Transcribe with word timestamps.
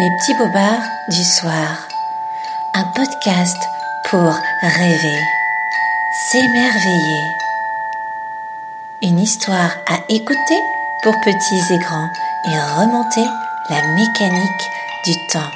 Les 0.00 0.10
petits 0.10 0.34
bobards 0.34 0.88
du 1.08 1.24
soir. 1.24 1.88
Un 2.72 2.84
podcast 2.94 3.56
pour 4.08 4.32
rêver, 4.62 5.18
s'émerveiller. 6.30 7.24
Une 9.02 9.18
histoire 9.18 9.72
à 9.88 9.96
écouter 10.08 10.62
pour 11.02 11.14
petits 11.24 11.74
et 11.74 11.78
grands 11.78 12.10
et 12.44 12.80
remonter 12.80 13.24
la 13.70 13.82
mécanique 13.96 14.70
du 15.04 15.14
temps. 15.32 15.50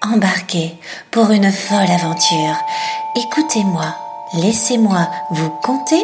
Embarquez 0.00 0.80
pour 1.10 1.30
une 1.32 1.52
folle 1.52 1.90
aventure. 1.90 2.56
Écoutez-moi, 3.14 3.94
laissez-moi 4.32 5.06
vous 5.32 5.50
conter 5.62 6.02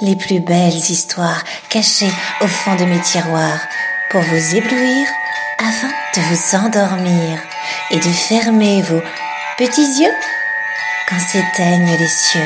les 0.00 0.14
plus 0.14 0.38
belles 0.38 0.76
histoires 0.76 1.42
cachées 1.70 2.12
au 2.40 2.46
fond 2.46 2.76
de 2.76 2.84
mes 2.84 3.00
tiroirs 3.00 3.66
pour 4.10 4.20
vous 4.20 4.54
éblouir 4.54 5.08
afin 5.58 6.03
de 6.16 6.20
vous 6.20 6.56
endormir 6.56 7.40
et 7.90 7.96
de 7.96 8.02
fermer 8.02 8.82
vos 8.82 9.00
petits 9.58 10.00
yeux 10.00 10.14
quand 11.08 11.18
s'éteignent 11.18 11.96
les 11.98 12.06
cieux. 12.06 12.40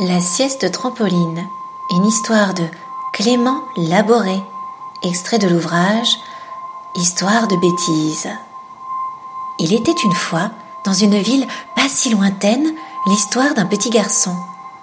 La 0.00 0.20
sieste 0.20 0.62
de 0.62 0.68
trampoline, 0.68 1.46
une 1.92 2.06
histoire 2.06 2.54
de 2.54 2.64
Clément 3.12 3.62
Laboré, 3.76 4.40
extrait 5.04 5.38
de 5.38 5.48
l'ouvrage 5.48 6.18
Histoire 7.00 7.46
de 7.46 7.54
bêtises. 7.54 8.28
Il 9.60 9.72
était 9.72 9.94
une 10.04 10.14
fois, 10.14 10.50
dans 10.84 10.92
une 10.92 11.16
ville 11.16 11.46
pas 11.76 11.88
si 11.88 12.10
lointaine, 12.10 12.74
l'histoire 13.06 13.54
d'un 13.54 13.66
petit 13.66 13.90
garçon, 13.90 14.34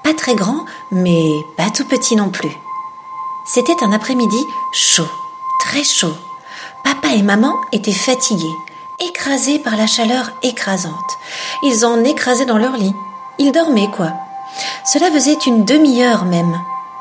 pas 0.02 0.14
très 0.14 0.34
grand, 0.34 0.64
mais 0.94 1.28
pas 1.58 1.70
tout 1.72 1.84
petit 1.84 2.16
non 2.16 2.30
plus. 2.30 2.58
C'était 3.46 3.84
un 3.84 3.92
après-midi 3.92 4.42
chaud, 4.72 5.10
très 5.60 5.84
chaud. 5.84 6.16
Papa 6.86 7.10
et 7.16 7.22
maman 7.22 7.54
étaient 7.74 7.92
fatigués, 7.92 8.56
écrasés 9.00 9.60
par 9.60 9.76
la 9.76 9.86
chaleur 9.86 10.32
écrasante. 10.42 11.18
Ils 11.64 11.86
en 11.86 12.02
écrasaient 12.06 12.46
dans 12.46 12.58
leur 12.58 12.78
lit. 12.78 12.96
Ils 13.40 13.52
dormaient, 13.52 13.92
quoi. 13.92 14.14
Cela 14.86 15.12
faisait 15.12 15.40
une 15.48 15.66
demi-heure 15.66 16.24
même. 16.24 16.58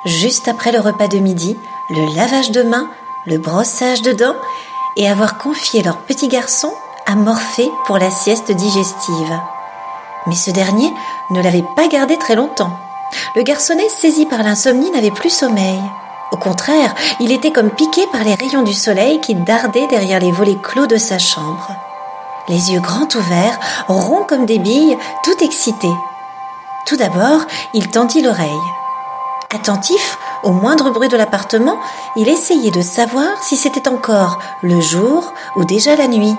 Juste 0.06 0.48
après 0.48 0.72
le 0.72 0.80
repas 0.80 1.06
de 1.06 1.18
midi, 1.18 1.56
le 1.90 2.16
lavage 2.16 2.50
de 2.50 2.64
mains, 2.64 2.90
le 3.26 3.38
brossage 3.38 4.02
de 4.02 4.10
dents, 4.10 4.34
et 4.96 5.08
avoir 5.08 5.38
confié 5.38 5.82
leur 5.82 5.98
petit 5.98 6.28
garçon 6.28 6.72
à 7.06 7.14
Morphée 7.14 7.70
pour 7.86 7.98
la 7.98 8.10
sieste 8.10 8.52
digestive. 8.52 9.40
Mais 10.26 10.34
ce 10.34 10.50
dernier 10.50 10.92
ne 11.30 11.42
l'avait 11.42 11.64
pas 11.76 11.88
gardé 11.88 12.16
très 12.16 12.34
longtemps. 12.34 12.78
Le 13.36 13.42
garçonnet, 13.42 13.88
saisi 13.88 14.26
par 14.26 14.42
l'insomnie, 14.42 14.90
n'avait 14.90 15.10
plus 15.10 15.30
sommeil. 15.30 15.80
Au 16.32 16.36
contraire, 16.36 16.94
il 17.20 17.30
était 17.30 17.52
comme 17.52 17.70
piqué 17.70 18.06
par 18.10 18.24
les 18.24 18.34
rayons 18.34 18.62
du 18.62 18.72
soleil 18.72 19.20
qui 19.20 19.34
dardaient 19.34 19.86
derrière 19.86 20.18
les 20.18 20.32
volets 20.32 20.58
clos 20.60 20.86
de 20.86 20.96
sa 20.96 21.18
chambre. 21.18 21.70
Les 22.48 22.72
yeux 22.72 22.80
grands 22.80 23.08
ouverts, 23.14 23.58
ronds 23.88 24.24
comme 24.24 24.46
des 24.46 24.58
billes, 24.58 24.98
tout 25.22 25.44
excité. 25.44 25.88
Tout 26.86 26.96
d'abord, 26.96 27.40
il 27.72 27.88
tendit 27.88 28.20
l'oreille. 28.20 28.50
Attentif 29.54 30.18
au 30.44 30.52
moindre 30.52 30.90
bruit 30.90 31.08
de 31.08 31.16
l'appartement, 31.16 31.78
il 32.16 32.28
essayait 32.28 32.70
de 32.70 32.82
savoir 32.82 33.42
si 33.42 33.56
c'était 33.56 33.88
encore 33.88 34.38
le 34.62 34.80
jour 34.80 35.32
ou 35.56 35.64
déjà 35.64 35.96
la 35.96 36.06
nuit. 36.06 36.34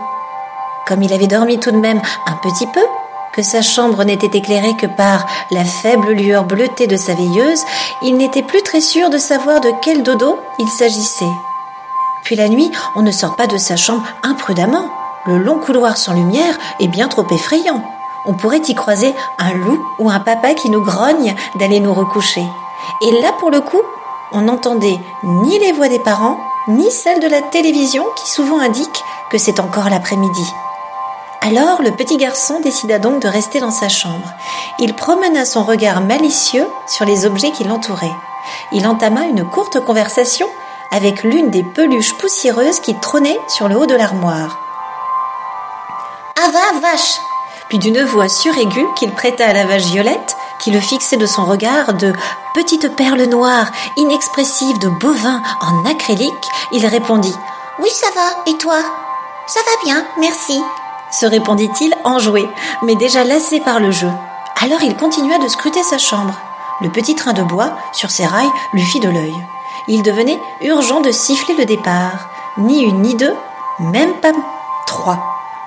Comme 0.88 1.02
il 1.02 1.14
avait 1.14 1.28
dormi 1.28 1.60
tout 1.60 1.72
de 1.72 1.78
même 1.78 2.02
un 2.28 2.36
petit 2.44 2.68
peu, 2.68 2.86
que 3.34 3.42
sa 3.42 3.62
chambre 3.62 4.04
n'était 4.04 4.38
éclairée 4.38 4.78
que 4.80 4.88
par 4.88 5.26
la 5.52 5.66
faible 5.66 6.12
lueur 6.12 6.46
bleutée 6.46 6.88
de 6.88 6.96
sa 6.96 7.14
veilleuse, 7.14 7.64
il 8.02 8.16
n'était 8.16 8.44
plus 8.44 8.62
très 8.62 8.82
sûr 8.82 9.10
de 9.10 9.18
savoir 9.18 9.60
de 9.60 9.72
quel 9.82 10.04
dodo 10.04 10.40
il 10.60 10.68
s'agissait. 10.70 11.26
Puis 12.24 12.36
la 12.36 12.48
nuit, 12.48 12.72
on 12.96 13.02
ne 13.02 13.12
sort 13.12 13.36
pas 13.36 13.48
de 13.48 13.58
sa 13.58 13.76
chambre 13.76 14.04
imprudemment. 14.24 14.90
Le 15.26 15.38
long 15.38 15.60
couloir 15.60 15.98
sans 15.98 16.14
lumière 16.14 16.58
est 16.80 16.88
bien 16.88 17.08
trop 17.08 17.26
effrayant 17.32 17.84
on 18.26 18.34
pourrait 18.34 18.62
y 18.68 18.76
croiser 18.76 19.14
un 19.38 19.54
loup 19.54 19.86
ou 20.00 20.10
un 20.10 20.20
papa 20.20 20.54
qui 20.54 20.70
nous 20.70 20.82
grogne 20.82 21.36
d'aller 21.60 21.80
nous 21.80 21.94
recoucher. 21.94 22.44
Et 23.02 23.12
là, 23.22 23.34
pour 23.40 23.52
le 23.52 23.62
coup, 23.62 23.82
on 24.32 24.42
n'entendait 24.42 25.00
ni 25.24 25.60
les 25.60 25.72
voix 25.72 25.88
des 25.88 26.00
parents, 26.00 26.40
ni 26.68 26.90
celles 26.92 27.20
de 27.20 27.28
la 27.28 27.42
télévision 27.42 28.06
qui 28.16 28.30
souvent 28.30 28.60
indiquent 28.60 29.04
que 29.30 29.38
c'est 29.38 29.60
encore 29.60 29.90
l'après-midi. 29.90 30.46
Alors 31.42 31.82
le 31.82 31.92
petit 31.92 32.18
garçon 32.18 32.60
décida 32.60 32.98
donc 32.98 33.22
de 33.22 33.28
rester 33.28 33.60
dans 33.60 33.72
sa 33.72 33.88
chambre. 33.88 34.28
Il 34.80 34.96
promena 34.96 35.46
son 35.46 35.64
regard 35.64 36.02
malicieux 36.02 36.68
sur 36.88 37.06
les 37.06 37.26
objets 37.26 37.52
qui 37.52 37.64
l'entouraient. 37.64 38.16
Il 38.72 38.88
entama 38.88 39.26
une 39.26 39.48
courte 39.48 39.80
conversation 39.80 40.48
avec 40.92 41.24
l'une 41.24 41.52
des 41.52 41.64
peluches 41.64 42.16
poussiéreuses 42.16 42.80
qui 42.80 42.96
trônait 42.96 43.40
sur 43.48 43.68
le 43.68 43.78
haut 43.78 43.86
de 43.86 43.96
l'armoire. 43.96 44.58
Ah 46.38 46.50
va, 46.52 46.80
vache 46.80 47.20
puis 47.68 47.80
d'une 47.80 48.04
voix 48.04 48.30
suraiguë 48.30 48.86
qu'il 48.96 49.12
prêta 49.12 49.48
à 49.48 49.54
la 49.54 49.66
vache 49.66 49.86
Violette, 49.86 50.38
qui 50.60 50.72
le 50.72 50.80
fixait 50.80 51.18
de 51.18 51.26
son 51.26 51.46
regard 51.46 51.94
de 51.94 52.14
petites 52.54 52.96
perles 52.96 53.26
noires, 53.26 53.72
inexpressives 53.98 54.80
de 54.80 54.90
bovin 54.90 55.42
en 55.62 55.86
acrylique, 55.86 56.34
il 56.72 56.86
répondit 56.86 57.36
Oui, 57.80 57.90
ça 57.90 58.08
va, 58.16 58.52
et 58.52 58.58
toi 58.58 58.78
Ça 59.48 59.60
va 59.66 59.84
bien, 59.84 60.06
merci 60.20 60.62
se 61.12 61.26
répondit-il 61.26 61.96
enjoué, 62.04 62.50
mais 62.84 62.96
déjà 62.96 63.24
lassé 63.24 63.60
par 63.62 63.80
le 63.80 63.92
jeu. 63.92 64.12
Alors 64.62 64.84
il 64.84 64.96
continua 64.96 65.38
de 65.38 65.48
scruter 65.48 65.84
sa 65.84 65.98
chambre. 65.98 66.34
Le 66.82 66.90
petit 66.90 67.16
train 67.16 67.34
de 67.34 67.44
bois, 67.44 67.78
sur 67.94 68.12
ses 68.12 68.26
rails, 68.26 68.52
lui 68.74 68.82
fit 68.82 69.00
de 69.00 69.10
l'œil. 69.10 69.36
Il 69.88 70.04
devenait 70.04 70.40
urgent 70.62 71.00
de 71.00 71.12
siffler 71.12 71.56
le 71.56 71.66
départ. 71.66 72.30
Ni 72.58 72.82
une 72.82 73.02
ni 73.02 73.16
deux, 73.16 73.34
même 73.80 74.14
pas 74.16 74.32
trois. 74.86 75.20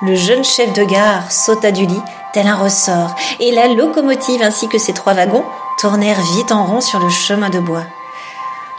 Le 0.03 0.15
jeune 0.15 0.44
chef 0.44 0.72
de 0.75 0.84
gare 0.84 1.31
sauta 1.31 1.71
du 1.71 1.87
lit, 1.87 2.03
tel 2.33 2.47
un 2.47 2.56
ressort, 2.56 3.15
et 3.41 3.53
la 3.53 3.69
locomotive 3.69 4.43
ainsi 4.43 4.69
que 4.69 4.78
ses 4.78 4.93
trois 4.93 5.15
wagons 5.15 5.44
tournèrent 5.78 6.21
vite 6.37 6.53
en 6.53 6.65
rond 6.65 6.81
sur 6.81 6.99
le 6.99 7.09
chemin 7.09 7.50
de 7.50 7.61
bois. 7.61 7.84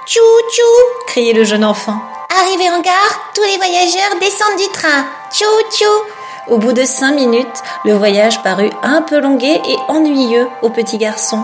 Tchou 0.06 0.22
tchou 0.52 1.06
criait 1.08 1.34
le 1.34 1.44
jeune 1.44 1.64
enfant. 1.66 2.00
Arrivé 2.42 2.70
en 2.70 2.82
gare, 2.82 3.32
tous 3.36 3.44
les 3.44 3.58
voyageurs 3.58 4.20
descendent 4.20 4.58
du 4.58 4.68
train. 4.72 5.06
Tchou 5.32 5.46
tchou 5.72 6.54
Au 6.54 6.58
bout 6.58 6.74
de 6.74 6.84
cinq 6.84 7.14
minutes, 7.14 7.64
le 7.86 7.94
voyage 7.94 8.42
parut 8.42 8.72
un 8.82 9.02
peu 9.02 9.20
longuet 9.20 9.62
et 9.68 9.78
ennuyeux 9.88 10.48
au 10.62 10.70
petit 10.70 10.98
garçon. 10.98 11.44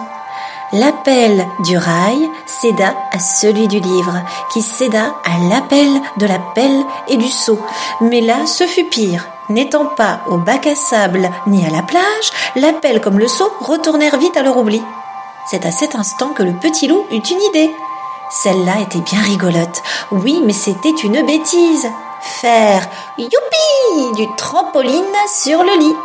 L'appel 0.73 1.45
du 1.59 1.77
rail 1.77 2.29
céda 2.47 2.95
à 3.11 3.19
celui 3.19 3.67
du 3.67 3.79
livre, 3.79 4.21
qui 4.51 4.61
céda 4.61 5.13
à 5.23 5.37
l'appel 5.49 5.89
de 6.17 6.25
la 6.25 6.39
pelle 6.53 6.83
et 7.07 7.17
du 7.17 7.29
seau. 7.29 7.59
Mais 8.01 8.21
là, 8.21 8.45
ce 8.45 8.65
fut 8.65 8.85
pire. 8.85 9.27
N'étant 9.49 9.85
pas 9.85 10.21
au 10.27 10.37
bac 10.37 10.65
à 10.65 10.75
sable 10.75 11.29
ni 11.45 11.65
à 11.65 11.69
la 11.69 11.83
plage, 11.83 12.31
l'appel 12.55 12.99
comme 12.99 13.19
le 13.19 13.27
seau 13.27 13.51
retournèrent 13.61 14.17
vite 14.17 14.37
à 14.37 14.41
leur 14.41 14.57
oubli. 14.57 14.81
C'est 15.51 15.67
à 15.67 15.71
cet 15.71 15.95
instant 15.95 16.29
que 16.29 16.41
le 16.41 16.53
petit 16.53 16.87
loup 16.87 17.05
eut 17.11 17.19
une 17.19 17.41
idée. 17.41 17.71
Celle-là 18.31 18.79
était 18.81 19.01
bien 19.01 19.21
rigolote. 19.21 19.83
Oui, 20.11 20.41
mais 20.43 20.53
c'était 20.53 20.89
une 20.89 21.23
bêtise. 21.23 21.87
Faire 22.21 22.87
youpi 23.19 24.15
du 24.15 24.27
trampoline 24.35 25.03
sur 25.31 25.61
le 25.61 25.77
lit. 25.77 25.95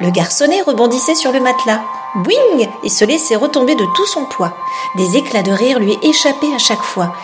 Le 0.00 0.10
garçonnet 0.10 0.60
rebondissait 0.60 1.14
sur 1.14 1.32
le 1.32 1.40
matelas. 1.40 1.80
Boing 2.16 2.68
et 2.82 2.90
se 2.90 3.06
laissait 3.06 3.36
retomber 3.36 3.74
de 3.74 3.86
tout 3.96 4.06
son 4.06 4.26
poids. 4.26 4.52
Des 4.96 5.16
éclats 5.16 5.42
de 5.42 5.52
rire 5.52 5.78
lui 5.78 5.98
échappaient 6.02 6.54
à 6.54 6.58
chaque 6.58 6.82
fois. 6.82 7.14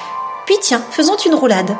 Puis 0.46 0.56
tiens, 0.62 0.82
faisons 0.90 1.16
une 1.16 1.34
roulade. 1.34 1.76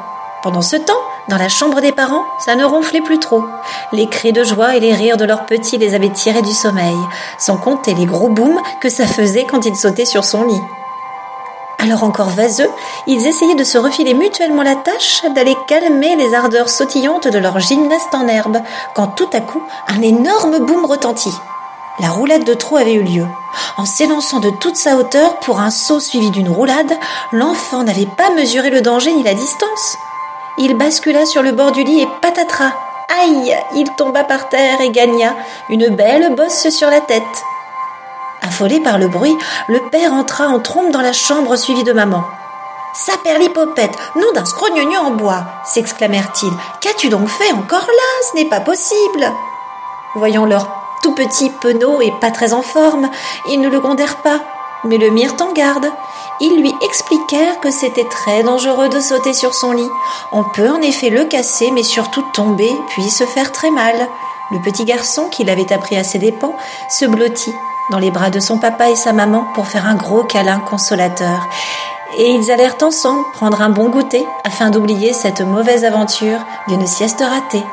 Pendant 0.48 0.62
ce 0.62 0.76
temps, 0.76 1.02
dans 1.28 1.36
la 1.36 1.50
chambre 1.50 1.82
des 1.82 1.92
parents, 1.92 2.24
ça 2.38 2.56
ne 2.56 2.64
ronflait 2.64 3.02
plus 3.02 3.18
trop. 3.18 3.44
Les 3.92 4.06
cris 4.08 4.32
de 4.32 4.44
joie 4.44 4.76
et 4.76 4.80
les 4.80 4.94
rires 4.94 5.18
de 5.18 5.26
leurs 5.26 5.44
petits 5.44 5.76
les 5.76 5.94
avaient 5.94 6.08
tirés 6.08 6.40
du 6.40 6.54
sommeil, 6.54 6.96
sans 7.36 7.58
compter 7.58 7.92
les 7.92 8.06
gros 8.06 8.30
booms 8.30 8.58
que 8.80 8.88
ça 8.88 9.06
faisait 9.06 9.44
quand 9.44 9.66
ils 9.66 9.76
sautaient 9.76 10.06
sur 10.06 10.24
son 10.24 10.44
lit. 10.44 10.62
Alors 11.78 12.02
encore 12.02 12.30
vaseux, 12.30 12.70
ils 13.06 13.26
essayaient 13.26 13.56
de 13.56 13.62
se 13.62 13.76
refiler 13.76 14.14
mutuellement 14.14 14.62
la 14.62 14.76
tâche 14.76 15.22
d'aller 15.34 15.54
calmer 15.66 16.16
les 16.16 16.34
ardeurs 16.34 16.70
sautillantes 16.70 17.28
de 17.28 17.38
leur 17.38 17.60
gymnaste 17.60 18.14
en 18.14 18.26
herbe, 18.26 18.62
quand 18.94 19.08
tout 19.08 19.28
à 19.34 19.42
coup 19.42 19.62
un 19.88 20.00
énorme 20.00 20.60
boom 20.60 20.86
retentit. 20.86 21.34
La 22.00 22.08
roulade 22.08 22.44
de 22.44 22.54
trop 22.54 22.78
avait 22.78 22.94
eu 22.94 23.02
lieu. 23.02 23.26
En 23.76 23.84
s'élançant 23.84 24.40
de 24.40 24.48
toute 24.48 24.76
sa 24.76 24.96
hauteur 24.96 25.40
pour 25.40 25.60
un 25.60 25.70
saut 25.70 26.00
suivi 26.00 26.30
d'une 26.30 26.48
roulade, 26.48 26.94
l'enfant 27.32 27.84
n'avait 27.84 28.08
pas 28.16 28.30
mesuré 28.30 28.70
le 28.70 28.80
danger 28.80 29.12
ni 29.12 29.22
la 29.22 29.34
distance. 29.34 29.98
Il 30.60 30.76
bascula 30.76 31.25
sur 31.25 31.43
le 31.43 31.52
bord 31.52 31.72
du 31.72 31.84
lit 31.84 32.02
et 32.02 32.08
patatras. 32.20 32.72
Aïe 33.22 33.56
Il 33.75 33.88
tomba 33.96 34.25
par 34.25 34.49
terre 34.49 34.81
et 34.81 34.90
gagna 34.90 35.34
une 35.69 35.88
belle 35.88 36.34
bosse 36.34 36.69
sur 36.70 36.90
la 36.90 37.00
tête. 37.00 37.22
Affolé 38.43 38.81
par 38.81 38.99
le 38.99 39.08
bruit, 39.08 39.37
le 39.69 39.81
père 39.90 40.12
entra 40.12 40.49
en 40.49 40.58
trompe 40.58 40.90
dans 40.90 41.00
la 41.00 41.12
chambre 41.12 41.56
suivi 41.56 41.84
de 41.84 41.93
maman. 41.93 42.25
Saperlipopette, 42.93 43.96
nom 44.16 44.32
d'un 44.32 44.44
scrognognon 44.44 45.00
en 45.00 45.10
bois 45.12 45.44
s'exclamèrent-ils. 45.64 46.52
Qu'as-tu 46.81 47.08
donc 47.08 47.28
fait 47.28 47.52
encore 47.52 47.87
là? 47.87 48.28
Ce 48.31 48.37
n'est 48.37 48.49
pas 48.49 48.61
possible 48.61 49.32
Voyant 50.16 50.44
leur 50.44 50.69
tout 51.02 51.14
petit 51.14 51.50
penaud 51.50 52.00
et 52.00 52.12
pas 52.20 52.32
très 52.32 52.52
en 52.52 52.62
forme, 52.62 53.08
ils 53.49 53.61
ne 53.61 53.69
le 53.69 53.78
grondèrent 53.78 54.16
pas, 54.16 54.40
mais 54.84 54.98
le 54.98 55.10
mirent 55.10 55.36
en 55.40 55.52
garde. 55.52 55.90
Ils 56.40 56.60
lui 56.60 56.72
expliquèrent 56.82 57.60
que 57.60 57.70
c'était 57.70 58.08
très 58.08 58.42
dangereux 58.42 58.88
de 58.88 59.00
sauter 59.00 59.32
sur 59.32 59.54
son 59.54 59.72
lit. 59.72 59.90
On 60.32 60.44
peut 60.44 60.70
en 60.70 60.80
effet 60.82 61.10
le 61.10 61.25
casser, 61.25 61.70
mais 61.72 61.82
surtout 61.82 62.22
tomber, 62.32 62.70
puis 62.88 63.10
se 63.10 63.25
faire 63.25 63.52
très 63.52 63.70
mal. 63.70 64.08
Le 64.50 64.60
petit 64.60 64.84
garçon, 64.84 65.28
qui 65.28 65.44
l'avait 65.44 65.72
appris 65.72 65.96
à 65.96 66.04
ses 66.04 66.19
dépens, 66.19 66.54
se 66.88 67.04
blottit 67.04 67.54
dans 67.90 67.98
les 67.98 68.10
bras 68.10 68.30
de 68.30 68.40
son 68.40 68.58
papa 68.58 68.90
et 68.90 68.96
sa 68.96 69.12
maman 69.12 69.46
pour 69.54 69.66
faire 69.66 69.86
un 69.86 69.94
gros 69.94 70.25
câlin 70.25 70.60
consolateur. 70.60 71.48
Et 72.16 72.30
ils 72.30 72.50
allèrent 72.50 72.76
ensemble 72.82 73.25
prendre 73.32 73.60
un 73.60 73.69
bon 73.70 73.88
goûter 73.88 74.26
afin 74.44 74.70
d'oublier 74.70 75.12
cette 75.12 75.40
mauvaise 75.40 75.84
aventure 75.84 76.38
d'une 76.69 76.86
sieste 76.86 77.20
ratée. 77.20 77.64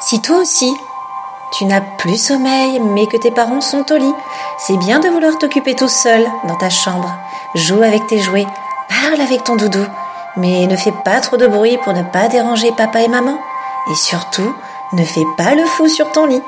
Si 0.00 0.20
toi 0.20 0.38
aussi, 0.38 0.76
tu 1.56 1.64
n'as 1.64 1.80
plus 1.80 2.18
sommeil, 2.20 2.80
mais 2.80 3.06
que 3.06 3.16
tes 3.16 3.30
parents 3.30 3.62
sont 3.62 3.90
au 3.90 3.96
lit. 3.96 4.14
C'est 4.58 4.76
bien 4.76 4.98
de 4.98 5.08
vouloir 5.08 5.38
t'occuper 5.38 5.74
tout 5.74 5.88
seul 5.88 6.22
dans 6.44 6.56
ta 6.56 6.68
chambre. 6.68 7.16
Joue 7.54 7.82
avec 7.82 8.06
tes 8.06 8.18
jouets, 8.18 8.46
parle 8.90 9.20
avec 9.20 9.42
ton 9.42 9.56
doudou, 9.56 9.84
mais 10.36 10.66
ne 10.66 10.76
fais 10.76 10.92
pas 10.92 11.20
trop 11.20 11.38
de 11.38 11.46
bruit 11.46 11.78
pour 11.78 11.94
ne 11.94 12.02
pas 12.02 12.28
déranger 12.28 12.72
papa 12.72 13.00
et 13.00 13.08
maman. 13.08 13.38
Et 13.90 13.94
surtout, 13.94 14.54
ne 14.92 15.04
fais 15.04 15.24
pas 15.38 15.54
le 15.54 15.64
fou 15.64 15.88
sur 15.88 16.12
ton 16.12 16.26
lit. 16.26 16.42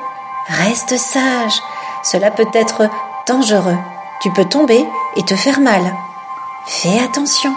Reste 0.47 0.95
sage. 0.97 1.59
Cela 2.03 2.29
peut 2.29 2.47
être 2.53 2.87
dangereux. 3.27 3.77
Tu 4.21 4.31
peux 4.31 4.45
tomber 4.45 4.85
et 5.15 5.23
te 5.23 5.35
faire 5.35 5.59
mal. 5.59 5.81
Fais 6.67 6.99
attention. 6.99 7.53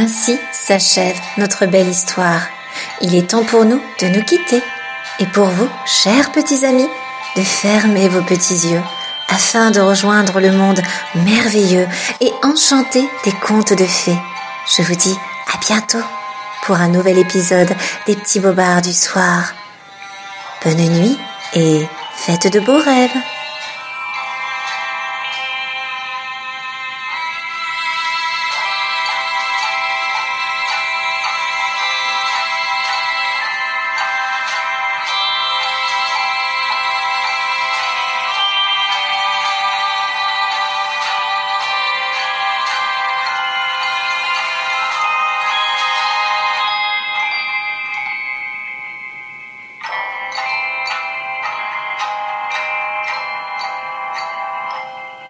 Ainsi 0.00 0.38
s'achève 0.52 1.18
notre 1.38 1.66
belle 1.66 1.88
histoire. 1.88 2.42
Il 3.00 3.16
est 3.16 3.30
temps 3.30 3.42
pour 3.42 3.64
nous 3.64 3.82
de 4.00 4.06
nous 4.06 4.22
quitter. 4.22 4.62
Et 5.18 5.26
pour 5.26 5.46
vous, 5.46 5.68
chers 5.86 6.30
petits 6.30 6.64
amis, 6.64 6.88
de 7.34 7.42
fermer 7.42 8.08
vos 8.08 8.22
petits 8.22 8.68
yeux 8.68 8.82
afin 9.28 9.72
de 9.72 9.80
rejoindre 9.80 10.38
le 10.38 10.52
monde 10.52 10.80
merveilleux 11.16 11.88
et 12.20 12.30
enchanté 12.44 13.04
des 13.24 13.32
contes 13.32 13.72
de 13.72 13.84
fées. 13.84 14.16
Je 14.76 14.82
vous 14.82 14.94
dis 14.94 15.16
à 15.52 15.58
bientôt 15.66 16.06
pour 16.62 16.76
un 16.76 16.88
nouvel 16.88 17.18
épisode 17.18 17.74
des 18.06 18.14
petits 18.14 18.38
bobards 18.38 18.82
du 18.82 18.92
soir. 18.92 19.52
Bonne 20.64 20.76
nuit 20.76 21.18
et 21.54 21.84
faites 22.14 22.52
de 22.52 22.60
beaux 22.60 22.78
rêves. 22.78 23.16